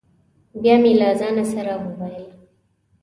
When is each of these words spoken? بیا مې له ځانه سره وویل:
بیا 0.61 0.75
مې 0.81 0.91
له 0.99 1.07
ځانه 1.19 1.43
سره 1.53 1.73
وویل: 1.81 2.25